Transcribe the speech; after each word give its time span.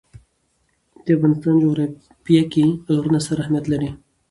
د 1.05 1.07
افغانستان 1.15 1.55
جغرافیه 1.63 2.43
کې 2.53 2.65
غرونه 2.95 3.19
ستر 3.25 3.37
اهمیت 3.43 3.65
لري. 3.69 3.89